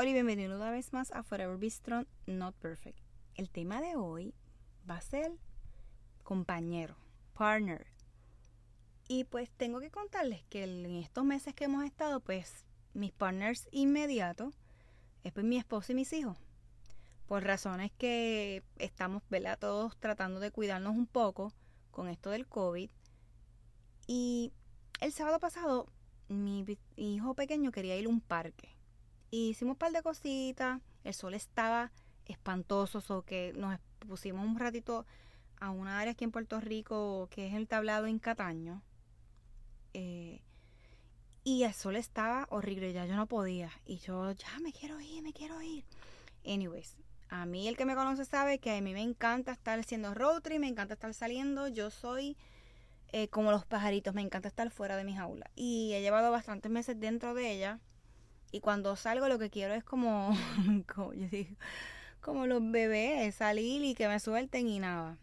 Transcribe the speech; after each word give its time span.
Hola 0.00 0.08
y 0.08 0.14
bienvenido 0.14 0.56
una 0.56 0.70
vez 0.70 0.94
más 0.94 1.10
a 1.12 1.22
Forever 1.22 1.58
Be 1.58 1.68
Strong, 1.68 2.06
Not 2.24 2.54
Perfect. 2.54 2.98
El 3.34 3.50
tema 3.50 3.82
de 3.82 3.96
hoy 3.96 4.32
va 4.88 4.96
a 4.96 5.02
ser 5.02 5.30
compañero, 6.22 6.96
partner. 7.34 7.86
Y 9.08 9.24
pues 9.24 9.50
tengo 9.50 9.78
que 9.78 9.90
contarles 9.90 10.42
que 10.44 10.64
en 10.64 10.86
estos 10.96 11.22
meses 11.26 11.52
que 11.52 11.64
hemos 11.64 11.84
estado, 11.84 12.20
pues 12.20 12.64
mis 12.94 13.12
partners 13.12 13.68
inmediatos 13.72 14.54
es 15.22 15.34
pues 15.34 15.44
mi 15.44 15.58
esposo 15.58 15.92
y 15.92 15.96
mis 15.96 16.14
hijos. 16.14 16.38
Por 17.26 17.44
razones 17.44 17.92
que 17.98 18.62
estamos, 18.78 19.22
¿verdad? 19.28 19.58
Todos 19.58 19.98
tratando 19.98 20.40
de 20.40 20.50
cuidarnos 20.50 20.96
un 20.96 21.08
poco 21.08 21.52
con 21.90 22.08
esto 22.08 22.30
del 22.30 22.46
COVID. 22.46 22.88
Y 24.06 24.50
el 25.02 25.12
sábado 25.12 25.38
pasado, 25.40 25.92
mi 26.28 26.64
hijo 26.96 27.34
pequeño 27.34 27.70
quería 27.70 27.98
ir 27.98 28.06
a 28.06 28.08
un 28.08 28.22
parque 28.22 28.79
hicimos 29.30 29.72
un 29.72 29.78
par 29.78 29.92
de 29.92 30.02
cositas. 30.02 30.80
El 31.04 31.14
sol 31.14 31.34
estaba 31.34 31.92
espantoso, 32.26 33.00
so 33.00 33.22
que 33.22 33.52
nos 33.54 33.78
pusimos 33.98 34.46
un 34.46 34.58
ratito 34.58 35.06
a 35.58 35.70
una 35.70 36.00
área 36.00 36.12
aquí 36.12 36.24
en 36.24 36.30
Puerto 36.30 36.60
Rico 36.60 37.28
que 37.30 37.46
es 37.46 37.54
el 37.54 37.68
tablado 37.68 38.06
en 38.06 38.18
Cataño. 38.18 38.82
Eh, 39.94 40.42
y 41.42 41.62
el 41.62 41.72
sol 41.72 41.96
estaba 41.96 42.46
horrible, 42.50 42.92
ya 42.92 43.06
yo 43.06 43.16
no 43.16 43.26
podía. 43.26 43.70
Y 43.86 43.98
yo, 43.98 44.32
ya 44.32 44.58
me 44.62 44.72
quiero 44.72 45.00
ir, 45.00 45.22
me 45.22 45.32
quiero 45.32 45.60
ir. 45.62 45.84
Anyways, 46.44 46.96
a 47.28 47.46
mí 47.46 47.68
el 47.68 47.76
que 47.76 47.84
me 47.84 47.94
conoce 47.94 48.24
sabe 48.24 48.58
que 48.58 48.76
a 48.76 48.80
mí 48.80 48.92
me 48.92 49.02
encanta 49.02 49.52
estar 49.52 49.78
haciendo 49.78 50.14
road 50.14 50.42
trip, 50.42 50.60
me 50.60 50.68
encanta 50.68 50.94
estar 50.94 51.14
saliendo. 51.14 51.68
Yo 51.68 51.90
soy 51.90 52.36
eh, 53.12 53.28
como 53.28 53.50
los 53.50 53.64
pajaritos, 53.64 54.14
me 54.14 54.22
encanta 54.22 54.48
estar 54.48 54.70
fuera 54.70 54.96
de 54.96 55.04
mi 55.04 55.14
jaula. 55.14 55.50
Y 55.54 55.92
he 55.94 56.02
llevado 56.02 56.30
bastantes 56.30 56.70
meses 56.70 56.98
dentro 57.00 57.34
de 57.34 57.52
ella. 57.52 57.80
Y 58.52 58.60
cuando 58.60 58.96
salgo 58.96 59.28
lo 59.28 59.38
que 59.38 59.50
quiero 59.50 59.74
es 59.74 59.84
como, 59.84 60.36
como 62.20 62.46
los 62.46 62.70
bebés, 62.70 63.34
salir 63.34 63.84
y 63.84 63.94
que 63.94 64.08
me 64.08 64.20
suelten 64.20 64.66
y 64.68 64.78
nada. 64.78 65.18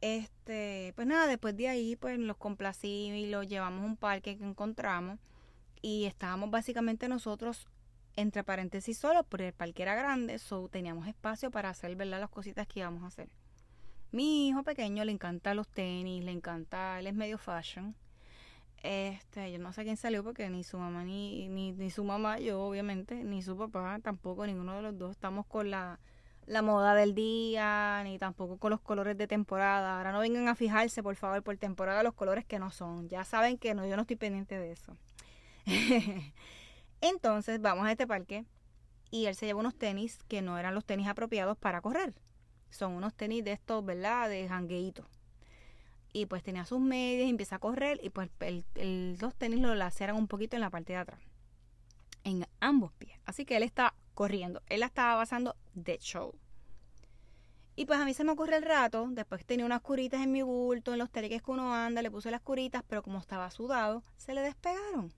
Este, 0.00 0.92
pues 0.96 1.06
nada, 1.06 1.26
después 1.26 1.56
de 1.56 1.68
ahí 1.68 1.96
pues 1.96 2.18
los 2.18 2.36
complací 2.36 3.10
y 3.10 3.26
los 3.26 3.46
llevamos 3.46 3.82
a 3.82 3.86
un 3.86 3.96
parque 3.96 4.36
que 4.36 4.44
encontramos 4.44 5.18
y 5.80 6.04
estábamos 6.04 6.50
básicamente 6.50 7.08
nosotros 7.08 7.68
entre 8.16 8.44
paréntesis 8.44 8.98
solos 8.98 9.24
porque 9.28 9.48
el 9.48 9.52
parque 9.54 9.82
era 9.82 9.94
grande, 9.94 10.38
so 10.38 10.68
teníamos 10.68 11.08
espacio 11.08 11.50
para 11.50 11.70
hacer, 11.70 11.96
¿verdad? 11.96 12.20
Las 12.20 12.30
cositas 12.30 12.66
que 12.66 12.80
íbamos 12.80 13.02
a 13.02 13.06
hacer. 13.06 13.28
Mi 14.12 14.48
hijo 14.48 14.62
pequeño 14.62 15.04
le 15.04 15.12
encanta 15.12 15.54
los 15.54 15.68
tenis, 15.68 16.24
le 16.24 16.30
encanta, 16.30 17.00
él 17.00 17.06
es 17.06 17.14
medio 17.14 17.38
fashion. 17.38 17.96
Este, 18.84 19.50
yo 19.50 19.58
no 19.58 19.72
sé 19.72 19.82
quién 19.84 19.96
salió 19.96 20.22
porque 20.22 20.50
ni 20.50 20.62
su 20.62 20.76
mamá, 20.76 21.04
ni, 21.04 21.48
ni, 21.48 21.90
su 21.90 22.04
mamá, 22.04 22.38
yo 22.38 22.60
obviamente, 22.60 23.24
ni 23.24 23.40
su 23.40 23.56
papá 23.56 23.98
tampoco, 24.02 24.46
ninguno 24.46 24.76
de 24.76 24.82
los 24.82 24.98
dos 24.98 25.12
estamos 25.12 25.46
con 25.46 25.70
la, 25.70 25.98
la 26.44 26.60
moda 26.60 26.94
del 26.94 27.14
día, 27.14 28.02
ni 28.04 28.18
tampoco 28.18 28.58
con 28.58 28.68
los 28.70 28.82
colores 28.82 29.16
de 29.16 29.26
temporada. 29.26 29.96
Ahora 29.96 30.12
no 30.12 30.20
vengan 30.20 30.48
a 30.48 30.54
fijarse, 30.54 31.02
por 31.02 31.16
favor, 31.16 31.42
por 31.42 31.56
temporada 31.56 32.02
los 32.02 32.12
colores 32.12 32.44
que 32.44 32.58
no 32.58 32.70
son. 32.70 33.08
Ya 33.08 33.24
saben 33.24 33.56
que 33.56 33.72
no, 33.72 33.86
yo 33.86 33.96
no 33.96 34.02
estoy 34.02 34.16
pendiente 34.16 34.58
de 34.58 34.72
eso. 34.72 34.94
Entonces 37.00 37.62
vamos 37.62 37.86
a 37.86 37.92
este 37.92 38.06
parque 38.06 38.44
y 39.10 39.24
él 39.26 39.34
se 39.34 39.46
lleva 39.46 39.60
unos 39.60 39.76
tenis 39.76 40.18
que 40.28 40.42
no 40.42 40.58
eran 40.58 40.74
los 40.74 40.84
tenis 40.84 41.08
apropiados 41.08 41.56
para 41.56 41.80
correr. 41.80 42.12
Son 42.68 42.92
unos 42.92 43.14
tenis 43.14 43.42
de 43.44 43.52
estos, 43.52 43.82
¿verdad? 43.82 44.28
De 44.28 44.46
jangueíto 44.46 45.08
y 46.14 46.26
pues 46.26 46.44
tenía 46.44 46.64
sus 46.64 46.80
medias 46.80 47.26
y 47.26 47.30
empieza 47.30 47.56
a 47.56 47.58
correr 47.58 47.98
y 48.00 48.08
pues 48.08 48.30
el, 48.40 49.18
los 49.20 49.34
tenis 49.34 49.60
lo 49.60 49.74
laceran 49.74 50.16
un 50.16 50.28
poquito 50.28 50.56
en 50.56 50.60
la 50.60 50.70
parte 50.70 50.92
de 50.92 51.00
atrás, 51.00 51.20
en 52.22 52.46
ambos 52.60 52.92
pies. 52.92 53.18
Así 53.26 53.44
que 53.44 53.56
él 53.56 53.64
está 53.64 53.94
corriendo, 54.14 54.62
él 54.68 54.80
la 54.80 54.86
estaba 54.86 55.20
pasando 55.20 55.56
de 55.74 55.98
show. 55.98 56.32
Y 57.74 57.86
pues 57.86 57.98
a 57.98 58.04
mí 58.04 58.14
se 58.14 58.22
me 58.22 58.30
ocurre 58.30 58.56
el 58.56 58.62
rato, 58.62 59.08
después 59.10 59.44
tenía 59.44 59.66
unas 59.66 59.80
curitas 59.80 60.22
en 60.22 60.30
mi 60.30 60.42
bulto, 60.42 60.92
en 60.92 61.00
los 61.00 61.10
tenis 61.10 61.42
que 61.42 61.50
uno 61.50 61.74
anda, 61.74 62.00
le 62.00 62.12
puse 62.12 62.30
las 62.30 62.40
curitas, 62.40 62.84
pero 62.86 63.02
como 63.02 63.18
estaba 63.18 63.50
sudado, 63.50 64.04
se 64.16 64.34
le 64.34 64.40
despegaron. 64.40 65.12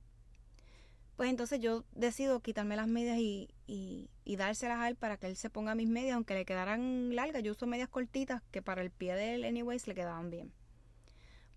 Pues 1.17 1.29
entonces 1.29 1.61
yo 1.61 1.85
decido 1.93 2.41
quitarme 2.41 2.75
las 2.75 2.89
medias 2.89 3.19
y, 3.19 3.51
y, 3.67 4.09
y, 4.25 4.37
dárselas 4.37 4.79
a 4.79 4.89
él 4.89 4.97
para 4.97 5.19
que 5.19 5.27
él 5.27 5.37
se 5.37 5.51
ponga 5.51 5.75
mis 5.75 5.89
medias, 5.89 6.15
aunque 6.15 6.35
le 6.35 6.47
quedaran 6.47 7.15
largas. 7.15 7.43
Yo 7.43 7.53
uso 7.53 7.67
medias 7.67 7.89
cortitas 7.89 8.43
que 8.51 8.62
para 8.62 8.81
el 8.83 8.91
pie 8.91 9.15
de 9.15 9.35
él, 9.35 9.45
anyways, 9.45 9.87
le 9.87 9.95
quedaban 9.95 10.31
bien. 10.31 10.53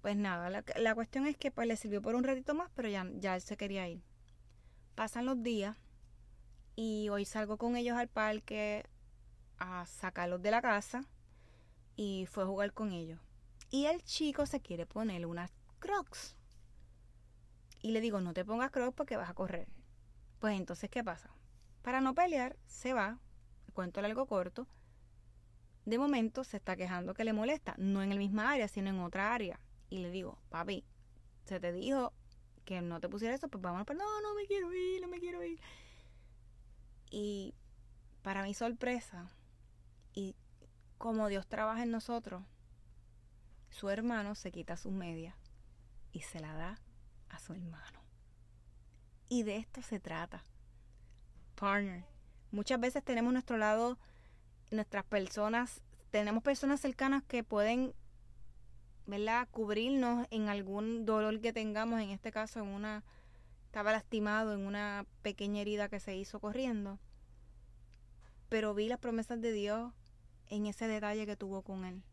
Pues 0.01 0.15
nada, 0.15 0.49
la, 0.49 0.95
cuestión 0.95 1.27
es 1.27 1.35
que 1.35 1.51
pues 1.51 1.67
le 1.67 1.75
sirvió 1.75 2.01
por 2.01 2.15
un 2.15 2.23
ratito 2.23 2.55
más, 2.55 2.71
pero 2.73 2.87
ya, 2.87 3.05
ya 3.15 3.35
él 3.35 3.41
se 3.41 3.57
quería 3.57 3.87
ir. 3.89 4.01
Pasan 4.95 5.25
los 5.25 5.43
días 5.43 5.75
y 6.75 7.09
hoy 7.09 7.25
salgo 7.25 7.57
con 7.57 7.75
ellos 7.75 7.97
al 7.97 8.07
parque 8.07 8.85
a 9.57 9.85
sacarlos 9.85 10.41
de 10.41 10.51
la 10.51 10.61
casa 10.61 11.03
y 11.97 12.27
fue 12.27 12.43
a 12.43 12.47
jugar 12.47 12.71
con 12.71 12.93
ellos. 12.93 13.19
Y 13.71 13.85
el 13.85 14.01
chico 14.03 14.45
se 14.45 14.61
quiere 14.61 14.85
poner 14.85 15.25
unas 15.25 15.51
crocs. 15.79 16.37
Y 17.81 17.91
le 17.91 17.99
digo, 17.99 18.21
no 18.21 18.33
te 18.33 18.45
pongas 18.45 18.71
crocs 18.71 18.95
porque 18.95 19.17
vas 19.17 19.29
a 19.29 19.33
correr. 19.33 19.67
Pues 20.39 20.57
entonces, 20.57 20.89
¿qué 20.89 21.03
pasa? 21.03 21.29
Para 21.81 21.99
no 21.99 22.15
pelear, 22.15 22.55
se 22.65 22.93
va, 22.93 23.19
cuento 23.73 23.99
algo 23.99 24.27
corto. 24.27 24.65
De 25.85 25.97
momento 25.97 26.45
se 26.45 26.55
está 26.55 26.77
quejando 26.77 27.13
que 27.13 27.25
le 27.25 27.33
molesta, 27.33 27.75
no 27.77 28.01
en 28.01 28.13
el 28.13 28.17
misma 28.17 28.51
área, 28.51 28.69
sino 28.69 28.89
en 28.89 28.99
otra 28.99 29.33
área 29.33 29.59
y 29.89 29.99
le 29.99 30.11
digo, 30.11 30.37
papi, 30.49 30.85
se 31.45 31.59
te 31.59 31.71
dijo 31.71 32.13
que 32.65 32.81
no 32.81 32.99
te 32.99 33.09
pusiera 33.09 33.33
eso, 33.33 33.47
pues 33.47 33.61
vamos 33.61 33.85
a 33.87 33.93
no, 33.93 34.21
no 34.21 34.35
me 34.35 34.45
quiero 34.45 34.73
ir, 34.73 35.01
no 35.01 35.07
me 35.07 35.19
quiero 35.19 35.43
ir. 35.43 35.59
Y 37.09 37.55
para 38.21 38.43
mi 38.43 38.53
sorpresa, 38.53 39.29
y 40.13 40.35
como 40.97 41.27
Dios 41.27 41.47
trabaja 41.47 41.83
en 41.83 41.91
nosotros, 41.91 42.43
su 43.69 43.89
hermano 43.89 44.35
se 44.35 44.51
quita 44.51 44.77
sus 44.77 44.91
medias 44.91 45.35
y 46.11 46.21
se 46.21 46.39
la 46.39 46.53
da 46.53 46.79
a 47.29 47.39
su 47.39 47.53
hermano. 47.53 47.99
Y 49.29 49.43
de 49.43 49.57
esto 49.57 49.81
se 49.81 49.99
trata. 49.99 50.43
Partner. 51.55 52.03
Muchas 52.51 52.79
veces 52.79 53.03
tenemos 53.03 53.31
nuestro 53.31 53.57
lado, 53.57 53.97
nuestras 54.71 55.05
personas, 55.05 55.81
tenemos 56.09 56.43
personas 56.43 56.79
cercanas 56.79 57.23
que 57.23 57.43
pueden 57.43 57.93
¿verdad? 59.09 59.47
Cubrirnos 59.49 60.27
en 60.29 60.49
algún 60.49 61.05
dolor 61.05 61.41
que 61.41 61.51
tengamos, 61.51 61.99
en 61.99 62.11
este 62.11 62.31
caso 62.31 62.59
en 62.59 62.67
una, 62.67 63.03
estaba 63.65 63.91
lastimado 63.91 64.53
en 64.53 64.61
una 64.61 65.05
pequeña 65.23 65.61
herida 65.61 65.89
que 65.89 65.99
se 65.99 66.15
hizo 66.15 66.39
corriendo. 66.39 66.99
Pero 68.49 68.73
vi 68.73 68.87
las 68.87 68.99
promesas 68.99 69.41
de 69.41 69.51
Dios 69.51 69.91
en 70.47 70.67
ese 70.67 70.87
detalle 70.87 71.25
que 71.25 71.35
tuvo 71.35 71.63
con 71.63 71.85
él. 71.85 72.03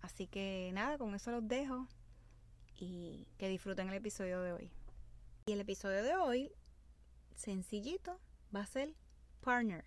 Así 0.00 0.26
que 0.26 0.70
nada, 0.74 0.98
con 0.98 1.14
eso 1.14 1.30
los 1.30 1.46
dejo 1.46 1.88
y 2.76 3.26
que 3.38 3.48
disfruten 3.48 3.88
el 3.88 3.94
episodio 3.94 4.40
de 4.40 4.52
hoy. 4.52 4.70
Y 5.46 5.52
el 5.52 5.60
episodio 5.60 6.02
de 6.02 6.16
hoy, 6.16 6.52
sencillito, 7.34 8.18
va 8.54 8.60
a 8.60 8.66
ser 8.66 8.94
partner. 9.40 9.84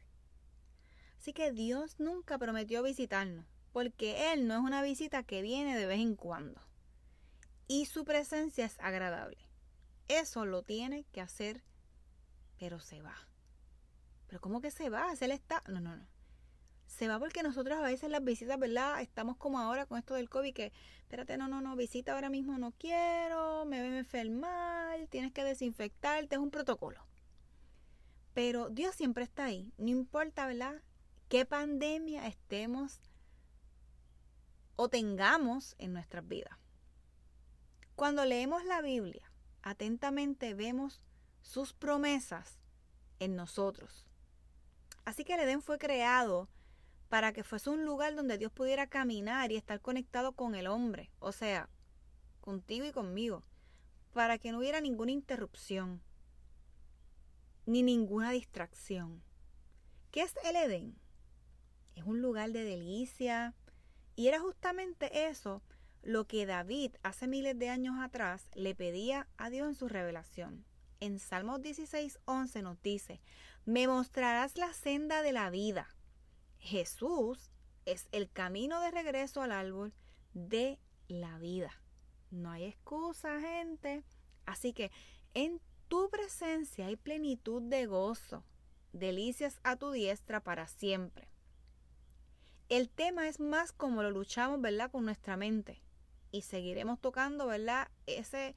Así 1.18 1.34
que 1.34 1.52
Dios 1.52 2.00
nunca 2.00 2.38
prometió 2.38 2.84
visitarnos 2.84 3.46
porque 3.78 4.34
Él 4.34 4.48
no 4.48 4.56
es 4.56 4.62
una 4.62 4.82
visita 4.82 5.22
que 5.22 5.44
viene 5.44 5.78
de 5.78 5.86
vez 5.86 6.00
en 6.00 6.16
cuando. 6.16 6.60
Y 7.68 7.86
su 7.86 8.06
presencia 8.06 8.66
es 8.66 8.76
agradable. 8.80 9.38
Eso 10.08 10.48
lo 10.48 10.64
tiene 10.64 11.06
que 11.12 11.22
hacer, 11.22 11.62
pero 12.58 12.80
se 12.80 13.04
va. 13.04 13.16
Pero 14.26 14.42
¿cómo 14.42 14.62
que 14.62 14.72
se 14.72 14.90
va? 14.90 15.14
Él 15.22 15.30
está... 15.30 15.62
No, 15.68 15.80
no, 15.80 15.96
no. 15.96 16.08
Se 16.88 17.08
va 17.08 17.20
porque 17.20 17.44
nosotros 17.44 17.78
a 17.78 17.84
veces 17.84 18.10
las 18.10 18.24
visitas, 18.24 18.58
¿verdad? 18.58 19.00
Estamos 19.00 19.38
como 19.38 19.60
ahora 19.60 19.86
con 19.86 20.00
esto 20.00 20.16
del 20.16 20.28
COVID, 20.28 20.56
que, 20.56 20.74
espérate, 21.02 21.38
no, 21.38 21.48
no, 21.48 21.62
no, 21.62 21.76
visita 21.76 22.14
ahora 22.14 22.32
mismo 22.32 22.58
no 22.58 22.72
quiero, 22.72 23.64
me 23.66 23.80
a 23.80 23.98
enfermar, 24.00 25.06
tienes 25.12 25.34
que 25.34 25.44
desinfectarte, 25.44 26.34
es 26.34 26.42
un 26.42 26.50
protocolo. 26.50 27.06
Pero 28.34 28.72
Dios 28.72 28.96
siempre 28.96 29.24
está 29.24 29.46
ahí, 29.46 29.72
no 29.78 29.90
importa, 29.90 30.48
¿verdad? 30.48 30.82
¿Qué 31.30 31.46
pandemia 31.46 32.26
estemos 32.26 33.02
o 34.78 34.88
tengamos 34.88 35.76
en 35.80 35.92
nuestras 35.92 36.26
vidas. 36.26 36.58
Cuando 37.98 38.24
leemos 38.24 38.64
la 38.64 38.82
Biblia, 38.82 39.30
atentamente 39.64 40.54
vemos 40.54 41.02
sus 41.42 41.74
promesas 41.74 42.60
en 43.20 43.36
nosotros. 43.36 44.06
Así 45.04 45.26
que 45.26 45.34
el 45.34 45.42
Edén 45.42 45.62
fue 45.62 45.78
creado 45.78 46.48
para 47.10 47.34
que 47.34 47.44
fuese 47.44 47.70
un 47.70 47.86
lugar 47.86 48.16
donde 48.16 48.38
Dios 48.38 48.52
pudiera 48.52 48.88
caminar 48.88 49.52
y 49.52 49.56
estar 49.56 49.82
conectado 49.82 50.34
con 50.34 50.56
el 50.56 50.68
hombre, 50.68 51.10
o 51.20 51.32
sea, 51.32 51.70
contigo 52.40 52.86
y 52.86 52.92
conmigo, 52.92 53.44
para 54.14 54.38
que 54.38 54.52
no 54.52 54.60
hubiera 54.60 54.80
ninguna 54.80 55.12
interrupción, 55.12 56.02
ni 57.66 57.82
ninguna 57.82 58.32
distracción. 58.32 59.24
¿Qué 60.12 60.22
es 60.22 60.36
el 60.44 60.56
Edén? 60.56 60.96
Es 61.96 62.04
un 62.04 62.22
lugar 62.22 62.52
de 62.52 62.64
delicia, 62.64 63.56
y 64.18 64.28
era 64.28 64.40
justamente 64.40 65.30
eso 65.30 65.62
lo 66.02 66.26
que 66.26 66.48
David 66.48 66.96
hace 67.04 67.28
miles 67.28 67.58
de 67.58 67.70
años 67.70 67.98
atrás 68.02 68.50
le 68.56 68.74
pedía 68.74 69.28
a 69.38 69.50
Dios 69.52 69.68
en 69.70 69.76
su 69.76 69.88
revelación. 69.88 70.66
en 71.00 71.20
Salmos 71.20 71.62
16, 71.62 72.18
11 72.26 72.64
nos 72.64 72.82
dice, 72.82 73.22
me 73.66 73.88
mostrarás 73.88 74.58
la 74.58 74.74
senda 74.74 75.22
de 75.22 75.32
la 75.32 75.52
vida. 75.52 75.88
Jesús 76.58 77.52
es 77.86 78.08
el 78.12 78.32
camino 78.32 78.82
de 78.82 78.90
regreso 78.90 79.44
al 79.44 79.52
árbol 79.52 79.94
de 80.34 80.80
la 81.08 81.38
vida. 81.38 81.72
No 82.32 82.50
hay 82.50 82.64
excusa, 82.64 83.40
gente. 83.40 84.04
Así 84.48 84.74
que 84.74 84.90
en 85.36 85.62
tu 85.88 86.10
presencia 86.10 86.88
hay 86.88 86.96
plenitud 86.96 87.62
de 87.62 87.86
gozo, 87.86 88.44
delicias 88.92 89.60
a 89.64 89.76
tu 89.76 89.92
diestra 89.92 90.40
para 90.40 90.68
siempre. 90.68 91.30
El 92.70 92.90
tema 92.90 93.28
es 93.30 93.40
más 93.40 93.72
como 93.72 94.04
lo 94.04 94.12
luchamos, 94.12 94.60
¿verdad? 94.60 94.92
Con 94.92 95.06
nuestra 95.06 95.38
mente. 95.38 95.82
Y 96.32 96.42
seguiremos 96.42 97.00
tocando, 97.00 97.48
¿verdad? 97.48 97.90
Ese 98.06 98.56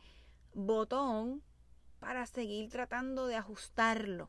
botón 0.52 1.42
para 2.00 2.26
seguir 2.26 2.70
tratando 2.70 3.26
de 3.28 3.36
ajustarlo. 3.36 4.28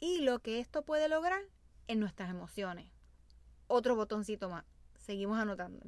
Y 0.00 0.18
lo 0.18 0.40
que 0.40 0.58
esto 0.58 0.82
puede 0.82 1.08
lograr 1.08 1.42
en 1.86 2.00
nuestras 2.00 2.28
emociones. 2.28 2.90
Otro 3.68 3.94
botoncito 3.94 4.50
más. 4.50 4.64
Seguimos 4.96 5.38
anotando. 5.38 5.86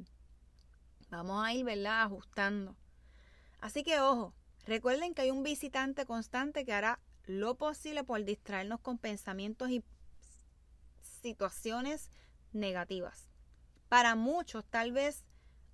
Vamos 1.09 1.45
a 1.45 1.53
ir, 1.53 1.65
¿verdad? 1.65 2.03
Ajustando. 2.03 2.77
Así 3.59 3.83
que 3.83 3.99
ojo, 3.99 4.33
recuerden 4.65 5.13
que 5.13 5.23
hay 5.23 5.31
un 5.31 5.43
visitante 5.43 6.05
constante 6.05 6.63
que 6.63 6.73
hará 6.73 6.99
lo 7.25 7.55
posible 7.55 8.05
por 8.05 8.23
distraernos 8.23 8.79
con 8.79 8.97
pensamientos 8.97 9.69
y 9.69 9.83
situaciones 11.01 12.09
negativas. 12.57 13.29
Para 13.89 14.15
muchos, 14.15 14.65
tal 14.65 14.91
vez 14.91 15.23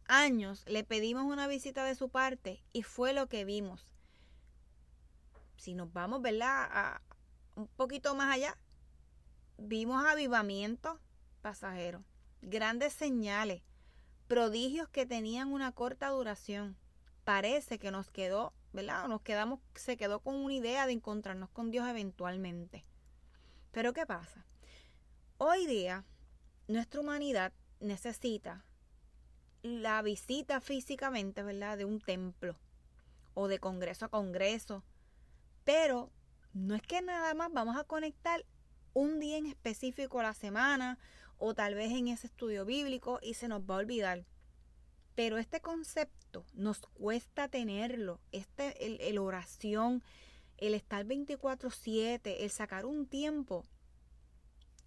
años, 0.07 0.63
le 0.67 0.83
pedimos 0.83 1.23
una 1.25 1.47
visita 1.47 1.83
de 1.85 1.95
su 1.95 2.09
parte 2.09 2.63
y 2.73 2.83
fue 2.83 3.13
lo 3.13 3.27
que 3.27 3.45
vimos. 3.45 3.87
Si 5.57 5.73
nos 5.73 5.91
vamos, 5.93 6.21
¿verdad? 6.21 6.67
A 6.71 7.01
un 7.55 7.67
poquito 7.67 8.15
más 8.15 8.33
allá, 8.33 8.57
vimos 9.57 10.05
avivamientos 10.05 10.99
pasajeros, 11.41 12.03
grandes 12.41 12.93
señales, 12.93 13.61
prodigios 14.27 14.89
que 14.89 15.05
tenían 15.05 15.51
una 15.51 15.71
corta 15.71 16.09
duración. 16.09 16.77
Parece 17.23 17.79
que 17.79 17.91
nos 17.91 18.09
quedó, 18.09 18.53
¿verdad? 18.71 19.07
Nos 19.07 19.21
quedamos, 19.21 19.59
se 19.75 19.97
quedó 19.97 20.19
con 20.21 20.35
una 20.35 20.53
idea 20.53 20.85
de 20.85 20.93
encontrarnos 20.93 21.49
con 21.49 21.71
Dios 21.71 21.87
eventualmente. 21.87 22.85
Pero 23.71 23.93
¿qué 23.93 24.05
pasa? 24.05 24.45
Hoy 25.37 25.65
día, 25.65 26.05
nuestra 26.73 26.99
humanidad 26.99 27.53
necesita 27.79 28.65
la 29.61 30.01
visita 30.01 30.59
físicamente, 30.59 31.41
¿verdad? 31.43 31.77
De 31.77 31.85
un 31.85 32.01
templo 32.01 32.57
o 33.33 33.47
de 33.47 33.59
congreso 33.59 34.05
a 34.05 34.09
congreso. 34.09 34.83
Pero 35.63 36.11
no 36.53 36.75
es 36.75 36.81
que 36.81 37.01
nada 37.01 37.33
más 37.33 37.51
vamos 37.53 37.77
a 37.77 37.85
conectar 37.85 38.45
un 38.93 39.19
día 39.19 39.37
en 39.37 39.45
específico 39.45 40.19
a 40.19 40.23
la 40.23 40.33
semana 40.33 40.99
o 41.37 41.53
tal 41.53 41.75
vez 41.75 41.91
en 41.91 42.09
ese 42.09 42.27
estudio 42.27 42.65
bíblico 42.65 43.19
y 43.21 43.35
se 43.35 43.47
nos 43.47 43.61
va 43.61 43.75
a 43.75 43.79
olvidar. 43.79 44.25
Pero 45.15 45.37
este 45.37 45.61
concepto 45.61 46.45
nos 46.53 46.79
cuesta 46.79 47.47
tenerlo, 47.47 48.19
este, 48.31 49.07
el, 49.07 49.17
oración, 49.19 50.03
el 50.57 50.73
estar 50.73 51.05
24/7, 51.05 52.37
el 52.39 52.49
sacar 52.49 52.85
un 52.85 53.05
tiempo, 53.05 53.63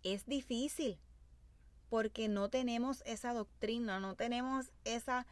es 0.02 0.26
difícil 0.26 0.98
porque 1.88 2.28
no 2.28 2.48
tenemos 2.48 3.02
esa 3.06 3.32
doctrina, 3.32 4.00
no 4.00 4.14
tenemos 4.14 4.72
esa, 4.84 5.26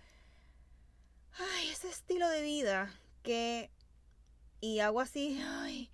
ay, 1.33 1.69
ese 1.69 1.89
estilo 1.89 2.29
de 2.29 2.43
vida 2.43 2.93
que, 3.23 3.71
y 4.61 4.81
hago 4.81 5.01
así, 5.01 5.41
ay, 5.43 5.91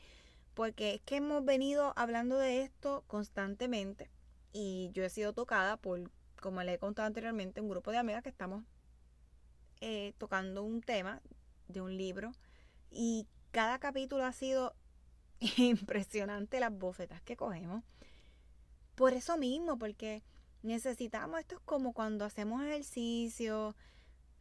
porque 0.54 0.94
es 0.94 1.00
que 1.02 1.16
hemos 1.16 1.44
venido 1.44 1.92
hablando 1.96 2.38
de 2.38 2.62
esto 2.62 3.04
constantemente 3.06 4.10
y 4.52 4.90
yo 4.92 5.04
he 5.04 5.10
sido 5.10 5.32
tocada 5.32 5.76
por, 5.76 6.10
como 6.40 6.62
le 6.62 6.74
he 6.74 6.78
contado 6.78 7.06
anteriormente, 7.06 7.60
un 7.60 7.68
grupo 7.68 7.90
de 7.90 7.98
amigas 7.98 8.22
que 8.22 8.28
estamos 8.28 8.64
eh, 9.80 10.12
tocando 10.18 10.62
un 10.62 10.82
tema 10.82 11.22
de 11.68 11.80
un 11.80 11.96
libro 11.96 12.32
y 12.90 13.26
cada 13.50 13.78
capítulo 13.78 14.24
ha 14.24 14.32
sido 14.32 14.74
impresionante 15.56 16.60
las 16.60 16.76
bofetas 16.76 17.22
que 17.22 17.36
cogemos. 17.36 17.82
Por 18.94 19.14
eso 19.14 19.38
mismo, 19.38 19.78
porque 19.78 20.22
necesitamos, 20.62 21.40
esto 21.40 21.56
es 21.56 21.60
como 21.62 21.92
cuando 21.92 22.24
hacemos 22.24 22.62
ejercicio 22.62 23.74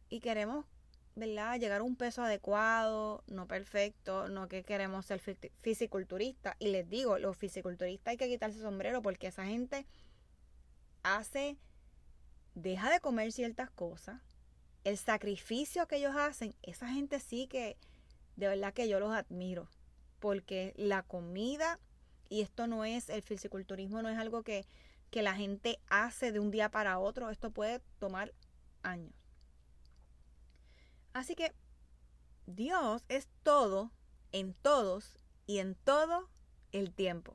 y 0.08 0.20
queremos, 0.20 0.66
¿verdad? 1.14 1.58
Llegar 1.58 1.80
a 1.80 1.84
un 1.84 1.96
peso 1.96 2.22
adecuado, 2.22 3.22
no 3.26 3.46
perfecto, 3.46 4.28
no 4.28 4.48
que 4.48 4.62
queremos 4.62 5.06
ser 5.06 5.20
fisiculturista. 5.60 6.56
Y 6.58 6.68
les 6.68 6.88
digo, 6.88 7.18
los 7.18 7.36
fisiculturistas 7.36 8.12
hay 8.12 8.16
que 8.16 8.28
quitarse 8.28 8.60
sombrero 8.60 9.02
porque 9.02 9.28
esa 9.28 9.44
gente 9.44 9.86
hace, 11.02 11.56
deja 12.54 12.90
de 12.90 13.00
comer 13.00 13.32
ciertas 13.32 13.70
cosas. 13.70 14.20
El 14.84 14.96
sacrificio 14.96 15.86
que 15.86 15.96
ellos 15.96 16.16
hacen, 16.16 16.54
esa 16.62 16.88
gente 16.88 17.20
sí 17.20 17.46
que, 17.46 17.76
de 18.36 18.48
verdad 18.48 18.72
que 18.72 18.88
yo 18.88 19.00
los 19.00 19.12
admiro. 19.12 19.68
Porque 20.20 20.74
la 20.76 21.02
comida, 21.02 21.78
y 22.28 22.42
esto 22.42 22.66
no 22.66 22.84
es, 22.84 23.08
el 23.08 23.22
fisiculturismo 23.22 24.02
no 24.02 24.08
es 24.08 24.18
algo 24.18 24.42
que, 24.42 24.66
que 25.10 25.22
la 25.22 25.34
gente 25.34 25.80
hace 25.88 26.32
de 26.32 26.40
un 26.40 26.50
día 26.50 26.70
para 26.70 26.98
otro, 26.98 27.30
esto 27.30 27.50
puede 27.50 27.80
tomar 27.98 28.32
años. 28.82 29.12
Así 31.12 31.34
que 31.34 31.52
Dios 32.46 33.04
es 33.08 33.28
todo, 33.42 33.90
en 34.32 34.54
todos 34.54 35.18
y 35.46 35.58
en 35.58 35.74
todo 35.74 36.28
el 36.72 36.92
tiempo. 36.92 37.34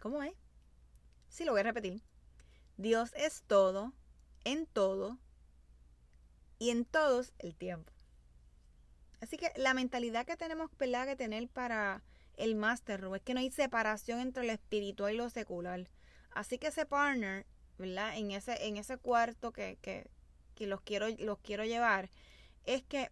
¿Cómo 0.00 0.22
es? 0.22 0.34
Sí, 1.28 1.44
lo 1.44 1.52
voy 1.52 1.60
a 1.60 1.64
repetir. 1.64 2.02
Dios 2.76 3.12
es 3.16 3.42
todo, 3.46 3.92
en 4.44 4.66
todo 4.66 5.18
y 6.58 6.70
en 6.70 6.84
todos 6.84 7.32
el 7.38 7.54
tiempo. 7.54 7.92
Así 9.20 9.36
que 9.36 9.52
la 9.56 9.74
mentalidad 9.74 10.26
que 10.26 10.36
tenemos 10.36 10.70
que 10.70 11.16
tener 11.16 11.48
para 11.48 12.02
el 12.36 12.54
Master 12.54 13.04
es 13.14 13.22
que 13.22 13.34
no 13.34 13.40
hay 13.40 13.50
separación 13.50 14.20
entre 14.20 14.44
lo 14.44 14.52
espiritual 14.52 15.14
y 15.14 15.16
lo 15.16 15.28
secular. 15.28 15.88
Así 16.38 16.56
que 16.56 16.68
ese 16.68 16.86
partner, 16.86 17.46
¿verdad? 17.78 18.16
En 18.16 18.30
ese, 18.30 18.68
en 18.68 18.76
ese 18.76 18.96
cuarto 18.96 19.50
que, 19.50 19.76
que, 19.82 20.08
que 20.54 20.68
los, 20.68 20.80
quiero, 20.82 21.08
los 21.18 21.40
quiero 21.40 21.64
llevar, 21.64 22.10
es 22.64 22.84
que 22.84 23.10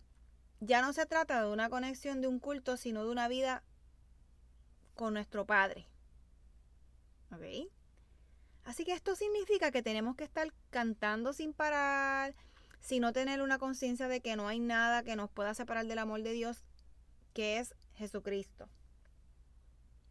ya 0.60 0.80
no 0.80 0.92
se 0.92 1.06
trata 1.06 1.42
de 1.42 1.50
una 1.50 1.68
conexión 1.68 2.20
de 2.20 2.28
un 2.28 2.38
culto, 2.38 2.76
sino 2.76 3.02
de 3.02 3.10
una 3.10 3.26
vida 3.26 3.64
con 4.94 5.14
nuestro 5.14 5.44
Padre. 5.44 5.88
¿Ok? 7.32 7.68
Así 8.62 8.84
que 8.84 8.92
esto 8.92 9.16
significa 9.16 9.72
que 9.72 9.82
tenemos 9.82 10.14
que 10.14 10.22
estar 10.22 10.52
cantando 10.70 11.32
sin 11.32 11.52
parar, 11.52 12.36
sin 12.78 13.02
no 13.02 13.12
tener 13.12 13.42
una 13.42 13.58
conciencia 13.58 14.06
de 14.06 14.20
que 14.20 14.36
no 14.36 14.46
hay 14.46 14.60
nada 14.60 15.02
que 15.02 15.16
nos 15.16 15.32
pueda 15.32 15.52
separar 15.52 15.86
del 15.86 15.98
amor 15.98 16.22
de 16.22 16.30
Dios, 16.30 16.64
que 17.32 17.58
es 17.58 17.74
Jesucristo. 17.96 18.68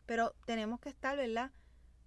Pero 0.05 0.35
tenemos 0.45 0.81
que 0.81 0.89
estar, 0.89 1.15
¿verdad? 1.15 1.53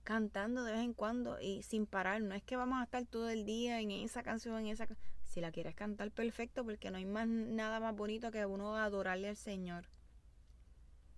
Cantando 0.09 0.65
de 0.65 0.73
vez 0.73 0.81
en 0.81 0.95
cuando 0.95 1.38
y 1.38 1.62
sin 1.62 1.85
parar. 1.85 2.23
No 2.23 2.35
es 2.35 2.43
que 2.43 2.57
vamos 2.57 2.81
a 2.81 2.85
estar 2.85 3.05
todo 3.05 3.29
el 3.29 3.45
día 3.45 3.79
en 3.79 3.91
esa 3.91 4.23
canción, 4.23 4.59
en 4.59 4.69
esa 4.69 4.88
Si 5.27 5.43
la 5.43 5.53
quieres 5.53 5.75
cantar, 5.75 6.11
perfecto, 6.12 6.65
porque 6.65 6.91
no 6.91 6.97
hay 6.97 7.05
más 7.05 7.29
nada 7.29 7.79
más 7.79 7.95
bonito 7.95 8.31
que 8.31 8.47
uno 8.47 8.75
adorarle 8.79 9.29
al 9.29 9.37
Señor. 9.37 9.85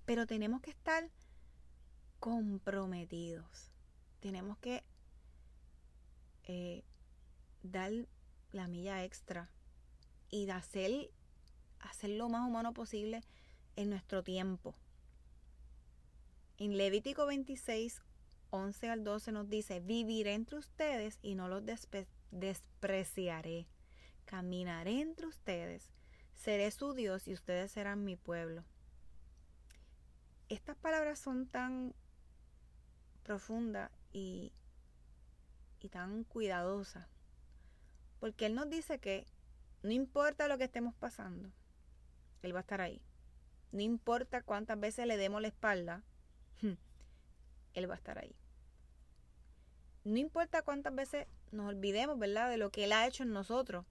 Pero 0.07 0.27
tenemos 0.27 0.61
que 0.61 0.71
estar 0.71 1.09
comprometidos. 2.19 3.71
Tenemos 4.19 4.59
que 4.59 4.83
eh, 6.49 6.83
dar 7.63 7.93
la 8.51 8.67
milla 8.67 9.05
extra 9.05 9.53
y 10.33 10.47
de 10.47 10.53
hacer, 10.53 11.13
hacer 11.79 12.11
lo 12.11 12.29
más 12.29 12.45
humano 12.45 12.73
posible 12.73 13.21
en 13.77 13.89
nuestro 13.89 14.25
tiempo. 14.25 14.75
En 16.59 16.77
Levítico 16.77 17.25
26, 17.27 18.03
11 18.51 18.89
al 18.89 19.05
12 19.05 19.33
nos 19.33 19.49
dice, 19.49 19.81
viviré 19.81 20.35
entre 20.35 20.59
ustedes 20.59 21.19
y 21.23 21.35
no 21.35 21.49
los 21.49 21.63
despreciaré. 22.31 23.67
Caminaré 24.25 25.01
entre 25.01 25.27
ustedes, 25.27 25.91
seré 26.35 26.71
su 26.71 26.95
Dios 26.95 27.27
y 27.27 27.33
ustedes 27.33 27.73
serán 27.73 28.05
mi 28.05 28.17
pueblo. 28.17 28.65
Estas 30.49 30.77
palabras 30.77 31.19
son 31.19 31.47
tan 31.47 31.95
profundas 33.23 33.91
y 34.13 34.53
y 35.81 35.89
tan 35.89 36.25
cuidadosa. 36.25 37.09
Porque 38.21 38.47
Él 38.47 38.55
nos 38.55 38.69
dice 38.69 38.99
que 38.99 39.27
no 39.83 39.93
importa 39.93 40.49
lo 40.49 40.59
que 40.59 40.65
estemos 40.65 40.95
pasando, 40.95 41.51
Él 42.43 42.55
va 42.55 42.59
a 42.59 42.63
estar 42.63 42.81
ahí. 42.81 43.01
No 43.73 43.81
importa 43.81 44.43
cuántas 44.43 44.79
veces 44.79 45.07
le 45.07 45.17
demos 45.17 45.41
la 45.41 45.49
espalda, 45.49 46.03
Él 47.75 47.89
va 47.89 47.95
a 47.95 47.99
estar 47.99 48.19
ahí. 48.19 48.35
No 50.05 50.19
importa 50.19 50.63
cuántas 50.63 50.95
veces 50.95 51.27
nos 51.53 51.69
olvidemos, 51.69 52.19
¿verdad?, 52.19 52.49
de 52.49 52.57
lo 52.57 52.71
que 52.71 52.85
Él 52.85 52.93
ha 52.93 53.07
hecho 53.07 53.23
en 53.23 53.33
nosotros. 53.33 53.85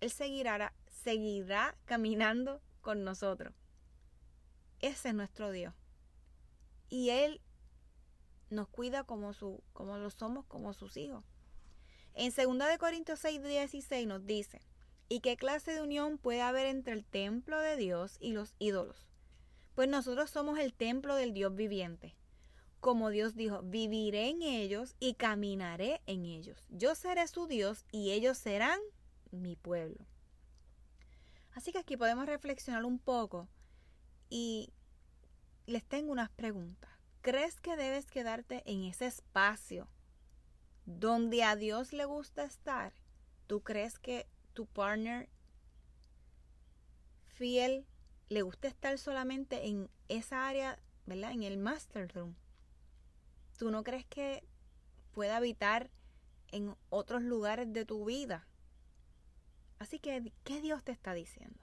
Él 0.00 0.10
seguirá, 0.10 0.72
seguirá 0.86 1.76
caminando 1.84 2.60
con 2.80 3.04
nosotros. 3.04 3.54
Ese 4.80 5.08
es 5.08 5.14
nuestro 5.14 5.50
Dios. 5.50 5.74
Y 6.88 7.10
Él 7.10 7.40
nos 8.50 8.68
cuida 8.68 9.04
como, 9.04 9.32
su, 9.32 9.62
como 9.72 9.98
lo 9.98 10.10
somos, 10.10 10.46
como 10.46 10.72
sus 10.72 10.96
hijos. 10.96 11.24
En 12.14 12.32
2 12.32 12.78
Corintios 12.78 13.18
6, 13.20 13.42
16 13.42 14.06
nos 14.06 14.24
dice, 14.24 14.62
¿y 15.08 15.20
qué 15.20 15.36
clase 15.36 15.72
de 15.72 15.82
unión 15.82 16.18
puede 16.18 16.42
haber 16.42 16.66
entre 16.66 16.92
el 16.92 17.04
templo 17.04 17.60
de 17.60 17.76
Dios 17.76 18.16
y 18.20 18.32
los 18.32 18.54
ídolos? 18.58 19.08
Pues 19.74 19.88
nosotros 19.88 20.30
somos 20.30 20.58
el 20.58 20.72
templo 20.72 21.14
del 21.16 21.34
Dios 21.34 21.54
viviente. 21.54 22.14
Como 22.86 23.10
Dios 23.10 23.34
dijo, 23.34 23.62
viviré 23.64 24.28
en 24.28 24.42
ellos 24.42 24.94
y 25.00 25.14
caminaré 25.14 26.00
en 26.06 26.24
ellos. 26.24 26.68
Yo 26.70 26.94
seré 26.94 27.26
su 27.26 27.48
Dios 27.48 27.84
y 27.90 28.12
ellos 28.12 28.38
serán 28.38 28.78
mi 29.32 29.56
pueblo. 29.56 30.06
Así 31.50 31.72
que 31.72 31.80
aquí 31.80 31.96
podemos 31.96 32.26
reflexionar 32.26 32.84
un 32.84 33.00
poco 33.00 33.48
y 34.30 34.72
les 35.66 35.84
tengo 35.84 36.12
unas 36.12 36.30
preguntas. 36.30 36.88
¿Crees 37.22 37.60
que 37.60 37.74
debes 37.74 38.06
quedarte 38.06 38.62
en 38.66 38.84
ese 38.84 39.06
espacio 39.06 39.88
donde 40.84 41.42
a 41.42 41.56
Dios 41.56 41.92
le 41.92 42.04
gusta 42.04 42.44
estar? 42.44 42.92
¿Tú 43.48 43.64
crees 43.64 43.98
que 43.98 44.28
tu 44.52 44.64
partner 44.64 45.28
fiel 47.34 47.84
le 48.28 48.42
gusta 48.42 48.68
estar 48.68 48.96
solamente 48.96 49.66
en 49.66 49.90
esa 50.06 50.46
área, 50.46 50.78
¿verdad? 51.04 51.32
En 51.32 51.42
el 51.42 51.58
master 51.58 52.14
room. 52.14 52.36
¿Tú 53.56 53.70
no 53.70 53.84
crees 53.84 54.04
que 54.06 54.44
pueda 55.12 55.38
habitar 55.38 55.90
en 56.48 56.76
otros 56.90 57.22
lugares 57.22 57.72
de 57.72 57.84
tu 57.84 58.04
vida? 58.04 58.46
Así 59.78 59.98
que, 59.98 60.32
¿qué 60.44 60.60
Dios 60.60 60.84
te 60.84 60.92
está 60.92 61.14
diciendo? 61.14 61.58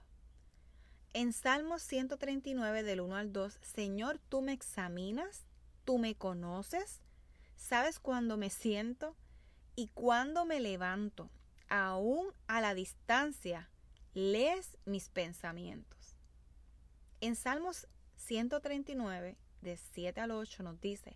En 1.13 1.33
Salmos 1.33 1.83
139 1.83 2.81
del 2.81 3.01
1 3.01 3.15
al 3.15 3.31
2, 3.31 3.59
Señor, 3.61 4.19
tú 4.29 4.41
me 4.41 4.53
examinas, 4.53 5.45
tú 5.85 5.99
me 5.99 6.15
conoces, 6.15 7.01
sabes 7.55 7.99
cuándo 7.99 8.37
me 8.37 8.49
siento 8.49 9.15
y 9.75 9.87
cuándo 9.89 10.45
me 10.45 10.59
levanto. 10.59 11.29
Aún 11.69 12.27
a 12.47 12.61
la 12.61 12.73
distancia, 12.73 13.69
lees 14.15 14.77
mis 14.85 15.09
pensamientos. 15.09 16.15
En 17.21 17.35
Salmos 17.35 17.87
139, 18.15 19.37
de 19.61 19.77
7 19.77 20.19
al 20.19 20.31
8, 20.31 20.63
nos 20.63 20.81
dice, 20.81 21.15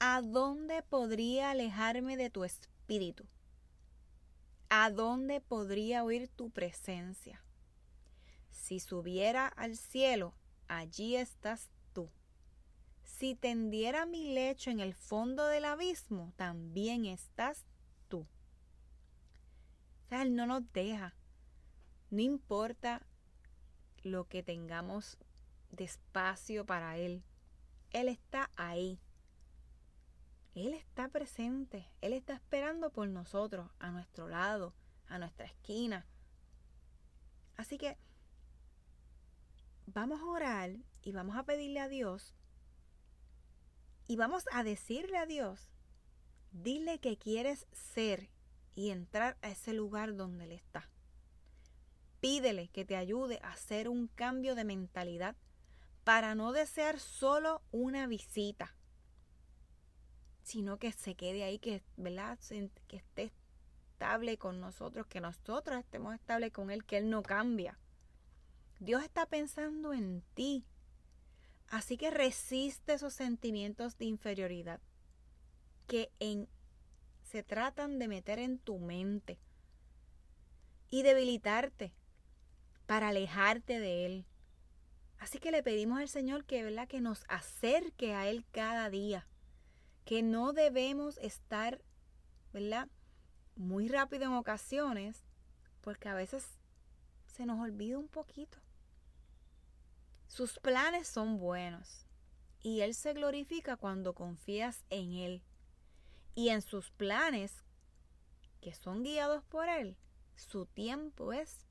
¿a 0.00 0.22
dónde 0.22 0.82
podría 0.82 1.50
alejarme 1.50 2.16
de 2.16 2.30
tu 2.30 2.44
espíritu? 2.44 3.26
¿A 4.70 4.90
dónde 4.90 5.42
podría 5.42 6.04
oír 6.04 6.28
tu 6.28 6.48
presencia? 6.50 7.44
Si 8.48 8.80
subiera 8.80 9.46
al 9.46 9.76
cielo, 9.76 10.34
allí 10.68 11.16
estás 11.16 11.70
tú. 11.92 12.08
Si 13.02 13.34
tendiera 13.34 14.06
mi 14.06 14.32
lecho 14.32 14.70
en 14.70 14.80
el 14.80 14.94
fondo 14.94 15.46
del 15.46 15.66
abismo, 15.66 16.32
también 16.36 17.04
estás 17.04 17.66
tú. 18.08 18.26
Él 20.08 20.34
no 20.34 20.46
nos 20.46 20.62
deja. 20.72 21.14
No 22.08 22.22
importa 22.22 23.06
lo 24.02 24.24
que 24.28 24.42
tengamos 24.42 25.18
de 25.70 25.84
espacio 25.84 26.64
para 26.64 26.96
Él. 26.96 27.22
Él 27.90 28.08
está 28.08 28.50
ahí. 28.56 28.98
Él 30.54 30.74
está 30.74 31.08
presente. 31.08 31.88
Él 32.00 32.12
está 32.12 32.34
esperando 32.34 32.90
por 32.90 33.08
nosotros, 33.08 33.70
a 33.78 33.90
nuestro 33.90 34.28
lado, 34.28 34.74
a 35.06 35.18
nuestra 35.18 35.46
esquina. 35.46 36.06
Así 37.56 37.78
que 37.78 37.96
vamos 39.86 40.20
a 40.20 40.26
orar 40.26 40.70
y 41.02 41.12
vamos 41.12 41.36
a 41.36 41.44
pedirle 41.44 41.80
a 41.80 41.88
Dios 41.88 42.34
y 44.10 44.16
vamos 44.16 44.44
a 44.50 44.64
decirle 44.64 45.18
a 45.18 45.26
Dios, 45.26 45.70
dile 46.50 46.98
que 46.98 47.16
quieres 47.16 47.66
ser 47.70 48.28
y 48.74 48.90
entrar 48.90 49.36
a 49.40 49.50
ese 49.50 49.72
lugar 49.72 50.16
donde 50.16 50.46
Él 50.46 50.52
está. 50.52 50.90
Pídele 52.20 52.68
que 52.68 52.84
te 52.84 52.96
ayude 52.96 53.38
a 53.42 53.52
hacer 53.52 53.88
un 53.88 54.08
cambio 54.08 54.56
de 54.56 54.64
mentalidad 54.64 55.36
para 56.02 56.34
no 56.34 56.50
desear 56.50 56.98
solo 56.98 57.62
una 57.70 58.08
visita, 58.08 58.74
sino 60.50 60.78
que 60.78 60.90
se 60.90 61.14
quede 61.14 61.44
ahí, 61.44 61.60
que, 61.60 61.80
¿verdad? 61.96 62.36
que 62.88 62.96
esté 62.96 63.30
estable 63.92 64.36
con 64.36 64.60
nosotros, 64.60 65.06
que 65.06 65.20
nosotros 65.20 65.78
estemos 65.78 66.14
estables 66.14 66.52
con 66.52 66.72
Él, 66.72 66.84
que 66.84 66.96
Él 66.96 67.08
no 67.08 67.22
cambia. 67.22 67.78
Dios 68.80 69.04
está 69.04 69.26
pensando 69.26 69.92
en 69.92 70.24
ti. 70.34 70.64
Así 71.68 71.96
que 71.96 72.10
resiste 72.10 72.94
esos 72.94 73.14
sentimientos 73.14 73.96
de 73.96 74.06
inferioridad 74.06 74.80
que 75.86 76.10
en, 76.18 76.48
se 77.22 77.44
tratan 77.44 78.00
de 78.00 78.08
meter 78.08 78.40
en 78.40 78.58
tu 78.58 78.80
mente 78.80 79.38
y 80.88 81.02
debilitarte 81.02 81.92
para 82.86 83.08
alejarte 83.08 83.78
de 83.78 84.06
Él. 84.06 84.26
Así 85.18 85.38
que 85.38 85.52
le 85.52 85.62
pedimos 85.62 86.00
al 86.00 86.08
Señor 86.08 86.44
que, 86.44 86.64
¿verdad? 86.64 86.88
que 86.88 87.00
nos 87.00 87.24
acerque 87.28 88.14
a 88.14 88.28
Él 88.28 88.44
cada 88.50 88.90
día, 88.90 89.28
que 90.10 90.24
no 90.24 90.52
debemos 90.52 91.18
estar 91.18 91.80
¿verdad? 92.52 92.88
muy 93.54 93.86
rápido 93.86 94.24
en 94.24 94.32
ocasiones, 94.32 95.24
porque 95.82 96.08
a 96.08 96.14
veces 96.14 96.44
se 97.26 97.46
nos 97.46 97.60
olvida 97.60 97.96
un 97.96 98.08
poquito. 98.08 98.58
Sus 100.26 100.58
planes 100.58 101.06
son 101.06 101.38
buenos 101.38 102.08
y 102.60 102.80
Él 102.80 102.94
se 102.94 103.12
glorifica 103.12 103.76
cuando 103.76 104.12
confías 104.12 104.84
en 104.90 105.12
Él. 105.12 105.44
Y 106.34 106.48
en 106.48 106.60
sus 106.60 106.90
planes, 106.90 107.62
que 108.60 108.74
son 108.74 109.04
guiados 109.04 109.44
por 109.44 109.68
Él, 109.68 109.96
su 110.34 110.66
tiempo 110.66 111.32
es 111.32 111.68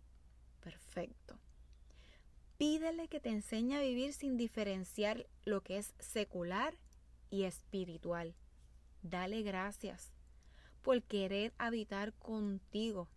perfecto. 0.62 1.38
Pídele 2.58 3.10
que 3.10 3.20
te 3.20 3.32
enseñe 3.32 3.76
a 3.76 3.82
vivir 3.82 4.14
sin 4.14 4.38
diferenciar 4.38 5.28
lo 5.44 5.60
que 5.60 5.78
es 5.78 5.94
secular 6.00 6.78
y 7.30 7.44
espiritual. 7.44 8.36
Dale 9.02 9.42
gracias 9.44 10.12
por 10.82 11.02
querer 11.04 11.54
habitar 11.58 12.14
contigo 12.14 13.08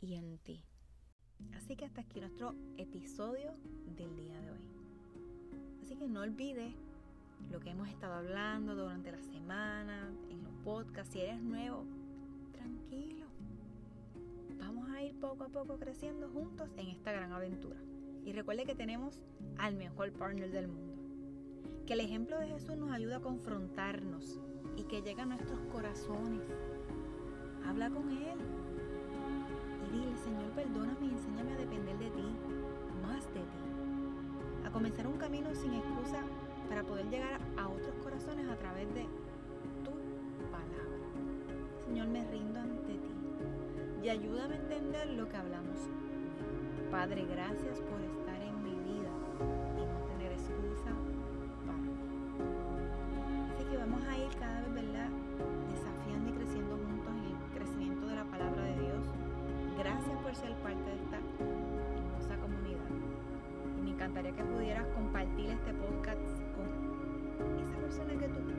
y 0.00 0.14
en 0.14 0.38
ti. 0.38 0.64
Así 1.54 1.76
que 1.76 1.84
hasta 1.84 2.02
aquí 2.02 2.20
nuestro 2.20 2.54
episodio 2.76 3.54
del 3.96 4.16
día 4.16 4.40
de 4.40 4.50
hoy. 4.50 4.60
Así 5.82 5.96
que 5.96 6.08
no 6.08 6.20
olvides 6.20 6.74
lo 7.50 7.60
que 7.60 7.70
hemos 7.70 7.88
estado 7.88 8.14
hablando 8.14 8.74
durante 8.74 9.10
la 9.10 9.22
semana, 9.22 10.12
en 10.30 10.42
los 10.42 10.52
podcasts. 10.64 11.12
Si 11.12 11.20
eres 11.20 11.40
nuevo, 11.42 11.84
tranquilo. 12.52 13.26
Vamos 14.58 14.90
a 14.90 15.02
ir 15.02 15.18
poco 15.18 15.44
a 15.44 15.48
poco 15.48 15.78
creciendo 15.78 16.28
juntos 16.28 16.68
en 16.76 16.88
esta 16.88 17.12
gran 17.12 17.32
aventura. 17.32 17.80
Y 18.24 18.32
recuerde 18.32 18.66
que 18.66 18.74
tenemos 18.74 19.20
al 19.58 19.74
mejor 19.74 20.12
partner 20.12 20.50
del 20.52 20.68
mundo. 20.68 20.99
Que 21.86 21.94
el 21.94 22.00
ejemplo 22.00 22.38
de 22.38 22.48
Jesús 22.48 22.76
nos 22.76 22.90
ayuda 22.92 23.16
a 23.16 23.20
confrontarnos 23.20 24.40
y 24.76 24.84
que 24.84 25.02
llegue 25.02 25.22
a 25.22 25.26
nuestros 25.26 25.60
corazones. 25.72 26.42
Habla 27.66 27.90
con 27.90 28.08
Él 28.10 28.38
y 29.88 29.92
dile, 29.92 30.16
Señor, 30.16 30.50
perdóname 30.54 31.06
y 31.06 31.10
enséñame 31.10 31.52
a 31.52 31.56
depender 31.56 31.98
de 31.98 32.10
ti, 32.10 32.28
más 33.02 33.26
de 33.34 33.40
ti 33.40 33.70
comenzar 34.72 35.06
un 35.06 35.18
camino 35.18 35.54
sin 35.54 35.74
excusa 35.74 36.22
para 36.68 36.82
poder 36.84 37.08
llegar 37.10 37.40
a 37.56 37.68
otros 37.68 37.94
corazones 38.02 38.48
a 38.48 38.56
través 38.56 38.86
de 38.94 39.06
tu 39.84 39.90
palabra. 40.50 41.84
Señor, 41.84 42.08
me 42.08 42.24
rindo 42.30 42.60
ante 42.60 42.94
ti 42.94 43.14
y 44.02 44.08
ayúdame 44.08 44.54
a 44.54 44.58
entender 44.58 45.10
lo 45.10 45.28
que 45.28 45.36
hablamos. 45.36 45.88
Padre, 46.90 47.26
gracias 47.28 47.80
por 47.80 48.00
estar 48.00 48.19
este 65.48 65.72
podcast 65.72 66.20
con 66.54 66.66
esa 67.58 67.78
persona 67.80 68.12
que 68.18 68.28
tú 68.28 68.49